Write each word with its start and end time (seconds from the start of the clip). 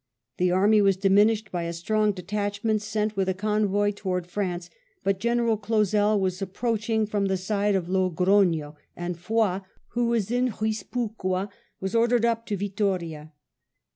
The 0.37 0.49
army 0.49 0.81
was 0.81 0.97
diminished 0.97 1.51
by 1.51 1.61
a 1.65 1.73
strong 1.73 2.11
detachment 2.11 2.81
sent 2.81 3.15
with 3.15 3.29
a 3.29 3.35
convoy 3.35 3.91
towards 3.91 4.31
France, 4.31 4.71
but 5.03 5.19
General 5.19 5.57
Clausel 5.57 6.19
was 6.19 6.41
approaching 6.41 7.05
from 7.05 7.27
the 7.27 7.37
side 7.37 7.75
of 7.75 7.87
Logrono, 7.87 8.73
and 8.95 9.15
Foy, 9.15 9.61
who 9.89 10.07
was 10.07 10.31
in 10.31 10.49
Guispucoa, 10.53 11.49
was 11.79 11.93
ordered 11.93 12.25
up 12.25 12.47
to 12.47 12.57
Yittoria. 12.57 13.33